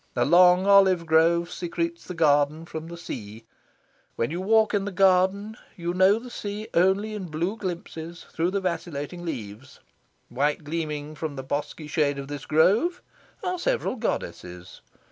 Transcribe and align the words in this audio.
A 0.15 0.25
long 0.25 0.65
olive 0.65 1.05
grove 1.05 1.51
secretes 1.51 2.05
the 2.05 2.15
garden 2.15 2.65
from 2.65 2.87
the 2.87 2.97
sea. 2.97 3.45
When 4.15 4.31
you 4.31 4.41
walk 4.41 4.73
in 4.73 4.85
the 4.85 4.91
garden, 4.91 5.55
you 5.77 5.93
know 5.93 6.17
the 6.17 6.31
sea 6.31 6.67
only 6.73 7.13
in 7.13 7.25
blue 7.27 7.55
glimpses 7.55 8.25
through 8.31 8.49
the 8.49 8.61
vacillating 8.61 9.23
leaves. 9.23 9.79
White 10.27 10.63
gleaming 10.63 11.13
from 11.13 11.35
the 11.35 11.43
bosky 11.43 11.85
shade 11.87 12.17
of 12.17 12.29
this 12.29 12.47
grove 12.47 13.03
are 13.43 13.59
several 13.59 13.95
goddesses. 13.95 14.81